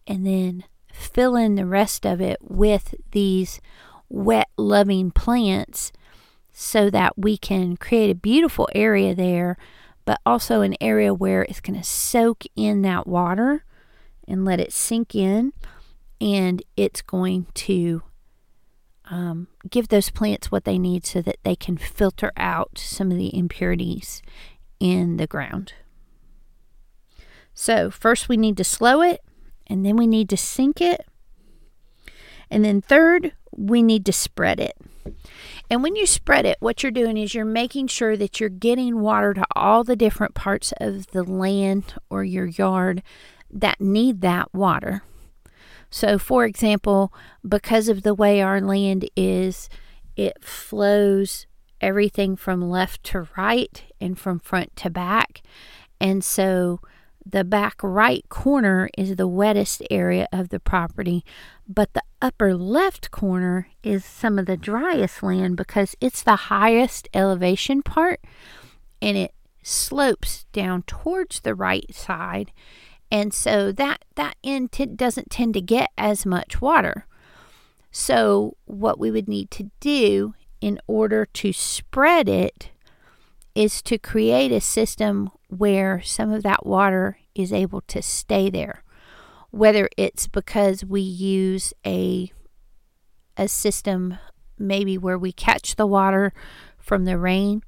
and 0.06 0.26
then 0.26 0.66
fill 0.92 1.36
in 1.36 1.56
the 1.56 1.66
rest 1.66 2.06
of 2.06 2.20
it 2.20 2.38
with 2.42 2.94
these 3.12 3.62
wet 4.10 4.50
loving 4.58 5.12
plants 5.12 5.92
so 6.52 6.90
that 6.90 7.18
we 7.18 7.38
can 7.38 7.78
create 7.78 8.12
a 8.12 8.16
beautiful 8.16 8.68
area 8.76 9.16
there, 9.16 9.56
but 10.04 10.20
also 10.26 10.62
an 10.62 10.76
area 10.82 11.14
where 11.14 11.44
it's 11.44 11.62
going 11.62 11.80
to 11.80 11.88
soak 11.88 12.44
in 12.56 12.82
that 12.82 13.08
water 13.08 13.64
and 14.28 14.44
let 14.44 14.60
it 14.60 14.74
sink 14.74 15.16
in, 15.16 15.54
and 16.20 16.62
it's 16.76 17.02
going 17.02 17.48
to 17.54 18.04
um, 19.10 19.48
give 19.70 19.88
those 19.88 20.10
plants 20.10 20.52
what 20.52 20.66
they 20.66 20.78
need 20.78 21.06
so 21.06 21.22
that 21.22 21.38
they 21.44 21.56
can 21.56 21.78
filter 21.78 22.32
out 22.38 22.78
some 22.78 23.12
of 23.12 23.18
the 23.18 23.36
impurities 23.36 24.22
in 24.80 25.18
the 25.18 25.28
ground. 25.28 25.74
So, 27.54 27.90
first 27.90 28.30
we 28.30 28.38
need 28.38 28.56
to 28.58 28.64
slow 28.64 29.02
it, 29.02 29.22
and 29.68 29.86
then 29.86 29.98
we 29.98 30.08
need 30.08 30.30
to 30.30 30.38
sink 30.38 30.80
it. 30.80 31.06
And 32.50 32.64
then, 32.64 32.82
third, 32.82 33.34
we 33.52 33.84
need 33.84 34.06
to 34.06 34.14
spread 34.14 34.60
it. 34.60 34.78
And 35.70 35.84
when 35.84 35.96
you 35.96 36.06
spread 36.06 36.46
it, 36.46 36.58
what 36.60 36.82
you're 36.82 36.92
doing 36.92 37.18
is 37.18 37.34
you're 37.34 37.46
making 37.46 37.88
sure 37.88 38.16
that 38.18 38.40
you're 38.40 38.50
getting 38.50 39.00
water 39.00 39.34
to 39.34 39.46
all 39.56 39.84
the 39.84 39.96
different 39.96 40.34
parts 40.34 40.74
of 40.80 41.08
the 41.08 41.24
land 41.24 41.96
or 42.10 42.24
your 42.24 42.46
yard 42.46 43.04
that 43.52 43.82
need 43.82 44.22
that 44.22 44.54
water. 44.54 45.04
So, 45.90 46.18
for 46.18 46.46
example, 46.46 47.14
because 47.48 47.90
of 47.90 48.04
the 48.04 48.14
way 48.14 48.42
our 48.42 48.62
land 48.62 49.10
is, 49.16 49.70
it 50.16 50.44
flows 50.44 51.48
everything 51.82 52.36
from 52.36 52.70
left 52.70 53.04
to 53.06 53.28
right 53.38 53.84
and 54.00 54.18
from 54.18 54.40
front 54.40 54.76
to 54.78 54.90
back. 54.90 55.42
And 56.00 56.24
so, 56.24 56.80
the 57.26 57.44
back 57.44 57.76
right 57.84 58.28
corner 58.30 58.90
is 58.98 59.16
the 59.16 59.28
wettest 59.28 59.84
area 59.92 60.28
of 60.32 60.50
the 60.50 60.60
property, 60.60 61.24
but 61.68 61.94
the 61.94 62.04
upper 62.22 62.56
left 62.56 63.12
corner 63.12 63.68
is 63.84 64.04
some 64.04 64.40
of 64.40 64.46
the 64.46 64.58
driest 64.58 65.22
land 65.22 65.58
because 65.58 65.96
it's 66.02 66.24
the 66.24 66.36
highest 66.36 67.08
elevation 67.14 67.84
part 67.84 68.22
and 69.02 69.18
it 69.18 69.34
slopes 69.64 70.46
down 70.52 70.84
towards 70.84 71.42
the 71.42 71.54
right 71.54 71.94
side. 71.94 72.52
And 73.12 73.34
so 73.34 73.72
that 73.72 74.06
that 74.16 74.36
end 74.44 74.72
t- 74.72 74.86
doesn't 74.86 75.32
tend 75.32 75.54
to 75.56 75.62
get 75.62 75.90
as 75.98 76.26
much 76.26 76.62
water. 76.62 77.06
So 77.92 78.56
what 78.66 79.00
we 79.00 79.10
would 79.10 79.28
need 79.28 79.50
to 79.52 79.72
do 79.80 80.36
in 80.62 80.80
order 80.88 81.26
to 81.26 81.52
spread 81.52 82.30
it 82.30 82.70
is 83.56 83.82
to 83.82 83.98
create 83.98 84.52
a 84.52 84.62
system 84.62 85.32
where 85.48 86.02
some 86.02 86.32
of 86.32 86.44
that 86.44 86.66
water 86.66 87.18
is 87.34 87.52
able 87.52 87.82
to 87.82 88.02
stay 88.02 88.50
there. 88.50 88.84
Whether 89.52 89.90
it's 89.98 90.28
because 90.28 90.86
we 90.86 91.02
use 91.02 91.74
a 91.86 92.32
a 93.38 93.48
system 93.48 94.18
maybe 94.58 94.98
where 94.98 95.18
we 95.18 95.32
catch 95.32 95.76
the 95.76 95.88
water 95.88 96.34
from 96.78 97.06
the 97.06 97.18
rain 97.18 97.64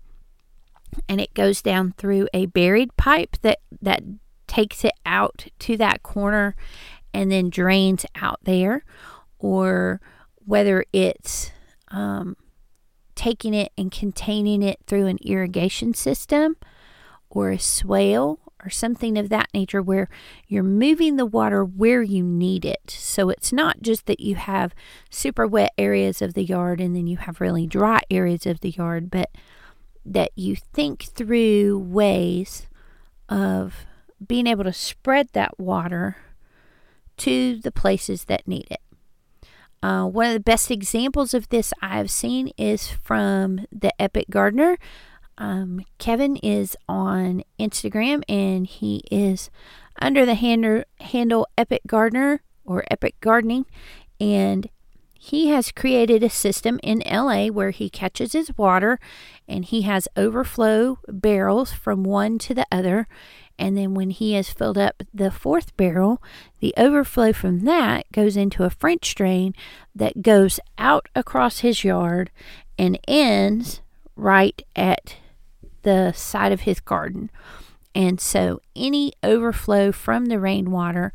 and 1.08 1.22
it 1.22 1.34
goes 1.34 1.62
down 1.62 1.94
through 1.98 2.28
a 2.34 2.46
buried 2.48 2.96
pipe 2.98 3.38
that 3.42 3.60
that 3.82 4.04
takes 4.52 4.84
it 4.84 4.92
out 5.06 5.48
to 5.60 5.78
that 5.78 6.04
corner 6.04 6.58
and 7.14 7.32
then 7.32 7.50
drains 7.50 8.06
out 8.18 8.38
there, 8.44 8.84
or 9.40 10.02
whether 10.44 10.84
it's 10.92 11.52
um, 11.88 12.36
taking 13.16 13.54
it 13.54 13.72
and 13.78 13.94
containing 13.94 14.62
it 14.62 14.78
through 14.88 15.08
an 15.08 15.18
irrigation 15.24 15.94
system 15.94 16.58
or 17.30 17.52
a 17.52 17.58
swale 17.58 18.40
or 18.62 18.70
something 18.70 19.18
of 19.18 19.30
that 19.30 19.48
nature 19.54 19.82
where 19.82 20.10
you're 20.50 20.64
moving 20.64 21.16
the 21.16 21.26
water 21.26 21.64
where 21.64 22.04
you 22.04 22.22
need 22.22 22.66
it. 22.66 22.90
So 22.90 23.30
it's 23.30 23.54
not 23.54 23.82
just 23.82 24.06
that 24.08 24.20
you 24.20 24.36
have 24.36 24.76
super 25.10 25.48
wet 25.48 25.72
areas 25.78 26.22
of 26.22 26.34
the 26.34 26.44
yard 26.44 26.82
and 26.82 26.94
then 26.94 27.08
you 27.08 27.16
have 27.16 27.40
really 27.40 27.68
dry 27.68 28.02
areas 28.12 28.46
of 28.46 28.60
the 28.60 28.72
yard, 28.72 29.10
but 29.10 29.30
that 30.06 30.32
you 30.36 30.58
think 30.58 31.04
through 31.04 31.80
ways 31.80 32.68
of 33.30 33.86
being 34.26 34.48
able 34.48 34.64
to 34.64 34.74
spread 34.74 35.30
that 35.34 35.60
water 35.60 36.18
to 37.18 37.58
the 37.58 37.72
places 37.72 38.26
that 38.26 38.48
need 38.48 38.68
it. 38.70 38.82
Uh, 39.84 40.06
one 40.06 40.28
of 40.28 40.34
the 40.34 40.40
best 40.40 40.70
examples 40.70 41.34
of 41.34 41.50
this 41.50 41.74
I've 41.82 42.12
seen 42.12 42.52
is 42.58 42.90
from 42.90 43.66
the 43.72 43.92
Epic 44.00 44.28
Gardener. 44.30 44.78
Um, 45.38 45.84
Kevin 45.98 46.36
is 46.38 46.78
on 46.88 47.44
Instagram 47.60 48.22
and 48.30 48.68
he 48.68 49.02
is 49.10 49.50
under 50.00 50.26
the 50.26 50.36
handle, 50.36 50.84
handle 51.00 51.48
Epic 51.58 51.82
Gardener 51.88 52.44
or 52.64 52.84
Epic 52.92 53.16
Gardening. 53.22 53.66
And 54.20 54.70
he 55.24 55.48
has 55.48 55.72
created 55.72 56.24
a 56.24 56.30
system 56.30 56.80
in 56.84 57.04
LA 57.06 57.48
where 57.48 57.72
he 57.72 57.90
catches 57.90 58.34
his 58.34 58.56
water 58.58 59.00
and 59.48 59.66
he 59.66 59.84
has 59.84 60.08
overflow 60.16 61.00
barrels 61.08 61.72
from 61.74 62.04
one 62.04 62.38
to 62.40 62.54
the 62.54 62.68
other. 62.72 63.08
And 63.58 63.78
then 63.78 63.94
when 63.94 64.10
he 64.10 64.34
has 64.34 64.50
filled 64.50 64.78
up 64.78 65.04
the 65.14 65.32
fourth 65.32 65.76
barrel, 65.78 66.22
the 66.60 66.74
overflow 66.78 67.34
from 67.34 67.66
that 67.66 68.12
goes 68.12 68.36
into 68.36 68.64
a 68.64 68.70
French 68.70 69.14
drain 69.16 69.54
that 69.96 70.22
goes 70.22 70.60
out 70.78 71.08
across 71.16 71.60
his 71.60 71.84
yard 71.84 72.32
and 72.78 73.00
ends 73.08 73.82
right 74.16 74.62
at 74.76 75.18
the 75.84 76.12
side 76.14 76.52
of 76.52 76.62
his 76.62 76.80
garden. 76.80 77.30
And 77.94 78.20
so 78.20 78.62
any 78.76 79.14
overflow 79.24 79.92
from 79.92 80.26
the 80.26 80.40
rainwater 80.40 81.14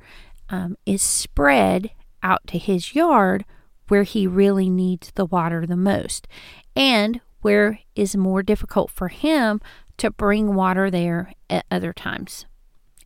um, 0.48 0.76
is 0.84 1.02
spread 1.02 1.90
out 2.22 2.46
to 2.48 2.58
his 2.58 2.94
yard 2.94 3.44
where 3.88 4.02
he 4.02 4.26
really 4.26 4.68
needs 4.68 5.12
the 5.14 5.26
water 5.26 5.64
the 5.64 5.76
most 5.76 6.26
and 6.74 7.20
where 7.40 7.80
is 7.94 8.16
more 8.16 8.42
difficult 8.42 8.90
for 8.90 9.08
him 9.08 9.60
to 9.98 10.10
bring 10.10 10.54
water 10.54 10.90
there 10.90 11.32
at 11.48 11.66
other 11.70 11.92
times 11.92 12.46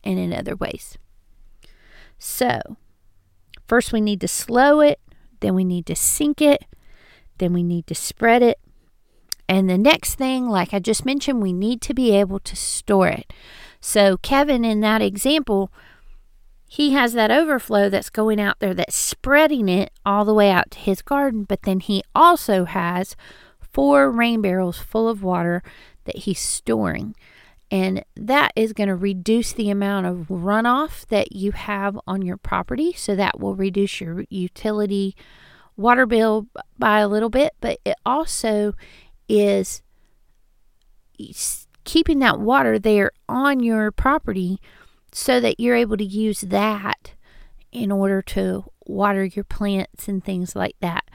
and 0.03 0.19
in 0.19 0.33
other 0.33 0.55
ways. 0.55 0.97
So, 2.17 2.59
first 3.67 3.93
we 3.93 4.01
need 4.01 4.21
to 4.21 4.27
slow 4.27 4.79
it, 4.81 4.99
then 5.39 5.55
we 5.55 5.63
need 5.63 5.85
to 5.87 5.95
sink 5.95 6.41
it, 6.41 6.65
then 7.37 7.53
we 7.53 7.63
need 7.63 7.87
to 7.87 7.95
spread 7.95 8.43
it, 8.43 8.59
and 9.51 9.69
the 9.69 9.77
next 9.77 10.15
thing, 10.15 10.47
like 10.47 10.73
I 10.73 10.79
just 10.79 11.05
mentioned, 11.05 11.41
we 11.41 11.51
need 11.51 11.81
to 11.81 11.93
be 11.93 12.11
able 12.11 12.39
to 12.39 12.55
store 12.55 13.09
it. 13.09 13.33
So, 13.81 14.15
Kevin, 14.15 14.63
in 14.63 14.79
that 14.79 15.01
example, 15.01 15.73
he 16.69 16.93
has 16.93 17.11
that 17.11 17.31
overflow 17.31 17.89
that's 17.89 18.09
going 18.09 18.39
out 18.39 18.59
there 18.59 18.73
that's 18.73 18.95
spreading 18.95 19.67
it 19.67 19.91
all 20.05 20.23
the 20.23 20.33
way 20.33 20.51
out 20.51 20.71
to 20.71 20.79
his 20.79 21.01
garden, 21.01 21.43
but 21.43 21.63
then 21.63 21.81
he 21.81 22.01
also 22.15 22.63
has 22.63 23.17
four 23.59 24.09
rain 24.09 24.41
barrels 24.41 24.77
full 24.77 25.09
of 25.09 25.21
water 25.21 25.61
that 26.05 26.17
he's 26.17 26.39
storing. 26.39 27.15
And 27.69 28.03
that 28.15 28.51
is 28.55 28.73
going 28.73 28.89
to 28.89 28.95
reduce 28.95 29.53
the 29.53 29.69
amount 29.69 30.05
of 30.05 30.27
runoff 30.27 31.05
that 31.07 31.31
you 31.31 31.53
have 31.53 31.97
on 32.05 32.21
your 32.21 32.35
property. 32.35 32.93
So 32.93 33.15
that 33.15 33.39
will 33.39 33.55
reduce 33.55 34.01
your 34.01 34.25
utility 34.29 35.15
water 35.77 36.05
bill 36.05 36.47
by 36.77 36.99
a 36.99 37.07
little 37.07 37.29
bit, 37.29 37.53
but 37.61 37.79
it 37.85 37.95
also 38.05 38.73
is 39.29 39.81
keeping 41.85 42.19
that 42.19 42.39
water 42.39 42.77
there 42.77 43.11
on 43.29 43.61
your 43.61 43.91
property 43.91 44.59
so 45.11 45.39
that 45.39 45.59
you're 45.59 45.75
able 45.75 45.97
to 45.97 46.05
use 46.05 46.41
that 46.41 47.13
in 47.71 47.91
order 47.91 48.21
to 48.21 48.65
water 48.85 49.23
your 49.25 49.45
plants 49.45 50.07
and 50.07 50.23
things 50.23 50.55
like 50.55 50.75
that, 50.81 51.05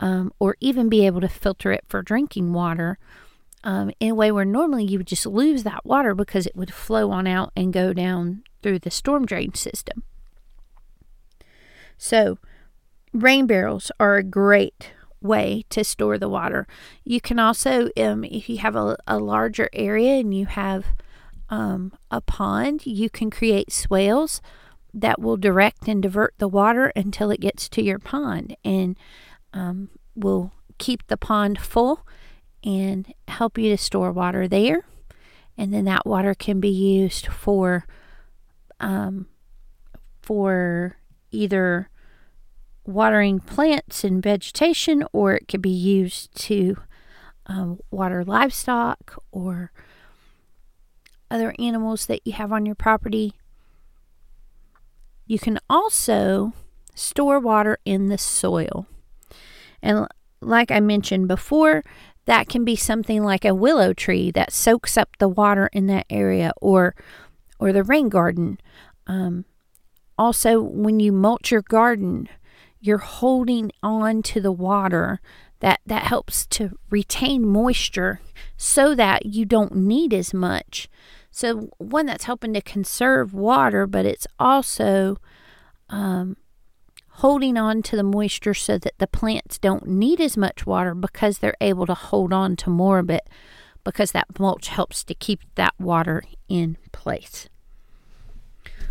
um, 0.00 0.32
or 0.38 0.56
even 0.60 0.88
be 0.88 1.06
able 1.06 1.20
to 1.20 1.28
filter 1.28 1.72
it 1.72 1.84
for 1.88 2.02
drinking 2.02 2.52
water 2.52 2.98
um, 3.64 3.90
in 4.00 4.10
a 4.10 4.14
way 4.14 4.32
where 4.32 4.44
normally 4.44 4.84
you 4.84 4.98
would 4.98 5.06
just 5.06 5.26
lose 5.26 5.62
that 5.62 5.84
water 5.84 6.14
because 6.14 6.46
it 6.46 6.56
would 6.56 6.72
flow 6.72 7.10
on 7.10 7.26
out 7.26 7.52
and 7.56 7.72
go 7.72 7.92
down 7.92 8.42
through 8.62 8.78
the 8.78 8.90
storm 8.90 9.26
drain 9.26 9.54
system. 9.54 10.02
So, 11.96 12.38
rain 13.12 13.46
barrels 13.46 13.92
are 14.00 14.16
a 14.16 14.24
great 14.24 14.92
way 15.20 15.64
to 15.70 15.84
store 15.84 16.18
the 16.18 16.28
water. 16.28 16.66
You 17.04 17.20
can 17.20 17.38
also, 17.38 17.90
um, 17.96 18.24
if 18.24 18.48
you 18.48 18.58
have 18.58 18.74
a, 18.74 18.96
a 19.06 19.18
larger 19.18 19.68
area 19.72 20.18
and 20.18 20.34
you 20.34 20.46
have 20.46 20.86
um, 21.48 21.92
a 22.10 22.20
pond, 22.20 22.86
you 22.86 23.08
can 23.08 23.30
create 23.30 23.70
swales 23.70 24.40
that 24.92 25.20
will 25.20 25.36
direct 25.36 25.88
and 25.88 26.02
divert 26.02 26.34
the 26.38 26.48
water 26.48 26.92
until 26.96 27.30
it 27.30 27.40
gets 27.40 27.68
to 27.68 27.82
your 27.82 27.98
pond 27.98 28.56
and 28.64 28.96
um, 29.52 29.88
will 30.14 30.52
keep 30.78 31.06
the 31.06 31.16
pond 31.16 31.58
full 31.60 32.06
and 32.64 33.12
help 33.28 33.58
you 33.58 33.70
to 33.70 33.76
store 33.76 34.12
water 34.12 34.46
there. 34.46 34.84
And 35.56 35.72
then 35.72 35.84
that 35.84 36.06
water 36.06 36.34
can 36.34 36.60
be 36.60 36.70
used 36.70 37.26
for 37.26 37.86
um, 38.80 39.26
for 40.22 40.96
either 41.30 41.88
watering 42.84 43.38
plants 43.38 44.02
and 44.02 44.22
vegetation, 44.22 45.04
or 45.12 45.34
it 45.34 45.46
could 45.46 45.62
be 45.62 45.70
used 45.70 46.34
to 46.34 46.76
um, 47.46 47.78
water 47.90 48.24
livestock 48.24 49.22
or 49.30 49.72
other 51.30 51.54
animals 51.58 52.06
that 52.06 52.20
you 52.24 52.32
have 52.32 52.52
on 52.52 52.66
your 52.66 52.74
property. 52.74 53.34
You 55.26 55.38
can 55.38 55.58
also 55.70 56.52
store 56.94 57.38
water 57.38 57.78
in 57.84 58.08
the 58.08 58.18
soil. 58.18 58.86
And 59.82 60.06
like 60.40 60.70
I 60.70 60.80
mentioned 60.80 61.28
before, 61.28 61.84
that 62.24 62.48
can 62.48 62.64
be 62.64 62.76
something 62.76 63.22
like 63.22 63.44
a 63.44 63.54
willow 63.54 63.92
tree 63.92 64.30
that 64.30 64.52
soaks 64.52 64.96
up 64.96 65.16
the 65.18 65.28
water 65.28 65.68
in 65.72 65.86
that 65.88 66.06
area 66.08 66.52
or 66.60 66.94
or 67.58 67.72
the 67.72 67.82
rain 67.82 68.08
garden. 68.08 68.58
Um, 69.06 69.44
also, 70.18 70.60
when 70.60 71.00
you 71.00 71.12
mulch 71.12 71.50
your 71.50 71.62
garden, 71.62 72.28
you're 72.80 72.98
holding 72.98 73.70
on 73.82 74.22
to 74.22 74.40
the 74.40 74.52
water 74.52 75.20
that 75.62 75.80
that 75.86 76.02
helps 76.02 76.44
to 76.46 76.76
retain 76.90 77.46
moisture 77.46 78.20
so 78.56 78.94
that 78.94 79.26
you 79.26 79.44
don't 79.46 79.74
need 79.74 80.12
as 80.12 80.34
much 80.34 80.88
so 81.30 81.70
one 81.78 82.04
that's 82.04 82.24
helping 82.24 82.52
to 82.52 82.60
conserve 82.60 83.32
water 83.32 83.86
but 83.86 84.04
it's 84.04 84.26
also 84.38 85.16
um, 85.88 86.36
holding 87.16 87.56
on 87.56 87.82
to 87.82 87.96
the 87.96 88.02
moisture 88.02 88.54
so 88.54 88.78
that 88.78 88.98
the 88.98 89.06
plants 89.06 89.58
don't 89.58 89.86
need 89.86 90.20
as 90.20 90.36
much 90.36 90.66
water 90.66 90.94
because 90.94 91.38
they're 91.38 91.56
able 91.60 91.86
to 91.86 91.94
hold 91.94 92.32
on 92.32 92.56
to 92.56 92.70
more 92.70 92.98
of 92.98 93.10
it 93.10 93.28
because 93.84 94.12
that 94.12 94.38
mulch 94.38 94.68
helps 94.68 95.04
to 95.04 95.14
keep 95.14 95.40
that 95.54 95.74
water 95.78 96.22
in 96.48 96.76
place 96.92 97.48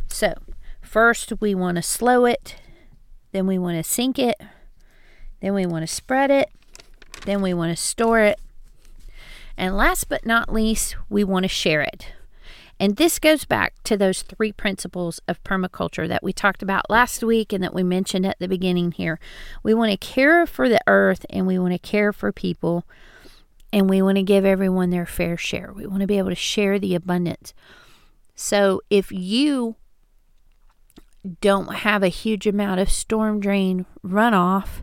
so 0.07 0.34
first 0.81 1.34
we 1.41 1.55
want 1.55 1.77
to 1.77 1.81
slow 1.81 2.25
it 2.25 2.55
then 3.31 3.47
we 3.47 3.57
want 3.57 3.77
to 3.77 3.89
sink 3.89 4.19
it. 4.19 4.39
Then 5.39 5.53
we 5.53 5.65
want 5.65 5.84
to 5.88 5.93
spread 5.93 6.31
it. 6.31 6.49
Then 7.25 7.41
we 7.41 7.53
want 7.53 7.75
to 7.75 7.81
store 7.81 8.19
it. 8.19 8.39
And 9.57 9.77
last 9.77 10.10
but 10.10 10.25
not 10.25 10.51
least, 10.51 10.95
we 11.10 11.23
want 11.23 11.43
to 11.43 11.49
share 11.49 11.81
it. 11.81 12.07
And 12.81 12.95
this 12.95 13.19
goes 13.19 13.45
back 13.45 13.75
to 13.83 13.95
those 13.95 14.23
three 14.23 14.51
principles 14.51 15.21
of 15.27 15.43
permaculture 15.43 16.07
that 16.07 16.23
we 16.23 16.33
talked 16.33 16.63
about 16.63 16.89
last 16.89 17.21
week 17.21 17.53
and 17.53 17.63
that 17.63 17.75
we 17.75 17.83
mentioned 17.83 18.25
at 18.25 18.39
the 18.39 18.47
beginning 18.47 18.93
here. 18.93 19.19
We 19.61 19.75
want 19.75 19.91
to 19.91 19.97
care 19.97 20.47
for 20.47 20.67
the 20.67 20.81
earth 20.87 21.23
and 21.29 21.45
we 21.45 21.59
want 21.59 21.73
to 21.73 21.79
care 21.79 22.11
for 22.11 22.31
people 22.31 22.87
and 23.71 23.87
we 23.87 24.01
want 24.01 24.15
to 24.15 24.23
give 24.23 24.45
everyone 24.45 24.89
their 24.89 25.05
fair 25.05 25.37
share. 25.37 25.71
We 25.71 25.85
want 25.85 26.01
to 26.01 26.07
be 26.07 26.17
able 26.17 26.29
to 26.29 26.35
share 26.35 26.79
the 26.79 26.95
abundance. 26.95 27.53
So 28.33 28.81
if 28.89 29.11
you 29.11 29.75
don't 31.39 31.75
have 31.75 32.01
a 32.01 32.07
huge 32.07 32.47
amount 32.47 32.79
of 32.79 32.89
storm 32.89 33.39
drain 33.39 33.85
runoff, 34.03 34.81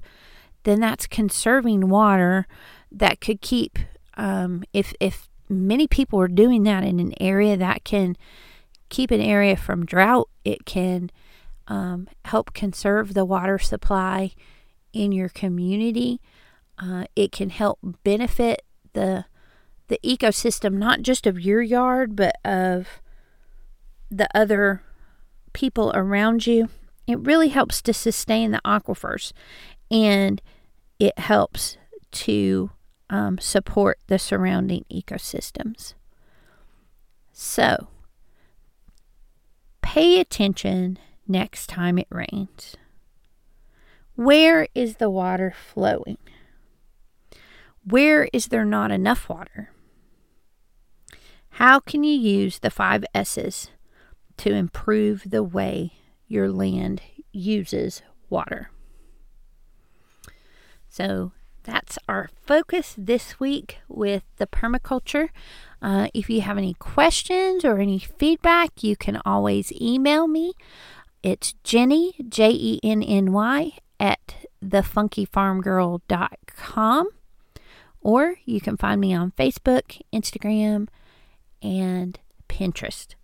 then 0.62 0.78
that's 0.78 1.08
conserving 1.08 1.88
water 1.88 2.46
that 2.92 3.20
could 3.20 3.40
keep 3.40 3.76
um, 4.16 4.62
if 4.72 4.94
if 5.00 5.28
many 5.48 5.86
people 5.86 6.20
are 6.20 6.28
doing 6.28 6.62
that 6.64 6.84
in 6.84 7.00
an 7.00 7.14
area 7.20 7.56
that 7.56 7.84
can 7.84 8.16
keep 8.88 9.10
an 9.10 9.20
area 9.20 9.56
from 9.56 9.86
drought. 9.86 10.28
It 10.44 10.64
can 10.64 11.10
um, 11.66 12.08
help 12.24 12.54
conserve 12.54 13.14
the 13.14 13.24
water 13.24 13.58
supply 13.58 14.32
in 14.92 15.12
your 15.12 15.28
community. 15.28 16.20
Uh, 16.78 17.04
it 17.14 17.32
can 17.32 17.50
help 17.50 17.78
benefit 18.02 18.62
the 18.92 19.24
the 19.88 19.98
ecosystem 20.04 20.74
not 20.74 21.00
just 21.00 21.26
of 21.26 21.40
your 21.40 21.62
yard 21.62 22.14
but 22.14 22.36
of 22.44 23.00
the 24.10 24.28
other 24.34 24.82
people 25.52 25.90
around 25.94 26.46
you. 26.46 26.68
It 27.06 27.18
really 27.20 27.48
helps 27.48 27.80
to 27.82 27.94
sustain 27.94 28.50
the 28.50 28.60
aquifers 28.66 29.32
and 29.90 30.42
it 30.98 31.18
helps 31.18 31.78
to 32.10 32.70
um, 33.10 33.38
support 33.38 33.98
the 34.06 34.18
surrounding 34.18 34.84
ecosystems. 34.92 35.94
So, 37.32 37.88
pay 39.82 40.20
attention 40.20 40.98
next 41.26 41.68
time 41.68 41.98
it 41.98 42.08
rains. 42.10 42.76
Where 44.14 44.66
is 44.74 44.96
the 44.96 45.10
water 45.10 45.54
flowing? 45.56 46.18
Where 47.84 48.28
is 48.32 48.46
there 48.46 48.64
not 48.64 48.90
enough 48.90 49.28
water? 49.28 49.70
How 51.50 51.80
can 51.80 52.04
you 52.04 52.14
use 52.16 52.58
the 52.58 52.70
five 52.70 53.04
S's 53.14 53.70
to 54.38 54.52
improve 54.52 55.22
the 55.30 55.42
way 55.42 55.92
your 56.26 56.50
land 56.50 57.02
uses 57.32 58.02
water? 58.28 58.70
So 60.88 61.32
that's 61.68 61.98
our 62.08 62.30
focus 62.46 62.94
this 62.96 63.38
week 63.38 63.80
with 63.88 64.22
the 64.38 64.46
permaculture. 64.46 65.28
Uh, 65.82 66.08
if 66.14 66.30
you 66.30 66.40
have 66.40 66.56
any 66.56 66.72
questions 66.74 67.62
or 67.62 67.78
any 67.78 67.98
feedback, 67.98 68.82
you 68.82 68.96
can 68.96 69.20
always 69.26 69.70
email 69.72 70.26
me. 70.26 70.54
It's 71.22 71.52
Jenny, 71.64 72.14
J 72.26 72.48
E 72.50 72.80
N 72.82 73.02
N 73.02 73.32
Y, 73.32 73.72
at 74.00 74.46
thefunkyfarmgirl.com. 74.64 77.08
Or 78.00 78.36
you 78.46 78.62
can 78.62 78.78
find 78.78 79.00
me 79.00 79.12
on 79.12 79.32
Facebook, 79.32 80.00
Instagram, 80.12 80.86
and 81.60 82.20
Pinterest. 82.48 83.16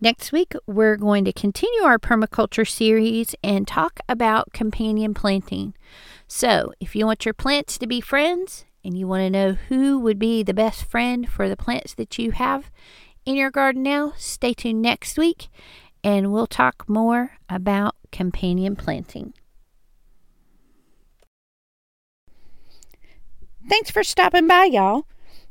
Next 0.00 0.32
week, 0.32 0.54
we're 0.66 0.96
going 0.96 1.24
to 1.26 1.32
continue 1.32 1.82
our 1.82 1.98
permaculture 1.98 2.66
series 2.68 3.36
and 3.44 3.68
talk 3.68 4.00
about 4.08 4.52
companion 4.52 5.14
planting. 5.14 5.74
So, 6.32 6.72
if 6.78 6.94
you 6.94 7.06
want 7.06 7.24
your 7.24 7.34
plants 7.34 7.76
to 7.76 7.88
be 7.88 8.00
friends 8.00 8.64
and 8.84 8.96
you 8.96 9.08
want 9.08 9.22
to 9.22 9.30
know 9.30 9.54
who 9.68 9.98
would 9.98 10.16
be 10.16 10.44
the 10.44 10.54
best 10.54 10.84
friend 10.84 11.28
for 11.28 11.48
the 11.48 11.56
plants 11.56 11.92
that 11.94 12.20
you 12.20 12.30
have 12.30 12.70
in 13.26 13.34
your 13.34 13.50
garden 13.50 13.82
now, 13.82 14.12
stay 14.16 14.54
tuned 14.54 14.80
next 14.80 15.18
week 15.18 15.48
and 16.04 16.30
we'll 16.30 16.46
talk 16.46 16.88
more 16.88 17.32
about 17.48 17.96
companion 18.12 18.76
planting. 18.76 19.34
Thanks 23.68 23.90
for 23.90 24.04
stopping 24.04 24.46
by, 24.46 24.66
y'all. 24.66 25.06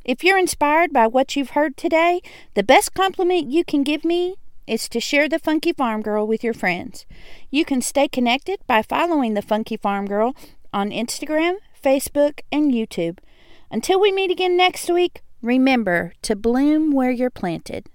If 0.05 0.23
you're 0.23 0.37
inspired 0.37 0.93
by 0.93 1.07
what 1.07 1.35
you've 1.35 1.51
heard 1.51 1.75
today, 1.75 2.21
the 2.53 2.63
best 2.63 2.93
compliment 2.93 3.51
you 3.51 3.65
can 3.65 3.83
give 3.83 4.05
me 4.05 4.37
is 4.65 4.87
to 4.87 5.01
share 5.01 5.27
the 5.27 5.39
Funky 5.39 5.73
Farm 5.73 6.01
Girl 6.01 6.25
with 6.25 6.41
your 6.43 6.53
friends. 6.53 7.05
You 7.49 7.65
can 7.65 7.81
stay 7.81 8.07
connected 8.07 8.59
by 8.65 8.81
following 8.81 9.33
the 9.33 9.41
Funky 9.41 9.75
Farm 9.75 10.05
Girl 10.05 10.35
on 10.73 10.91
Instagram, 10.91 11.55
Facebook, 11.83 12.41
and 12.51 12.71
YouTube. 12.71 13.19
Until 13.71 13.99
we 13.99 14.11
meet 14.11 14.31
again 14.31 14.57
next 14.57 14.89
week, 14.89 15.21
remember 15.41 16.13
to 16.23 16.35
bloom 16.35 16.91
where 16.91 17.11
you're 17.11 17.29
planted. 17.29 17.87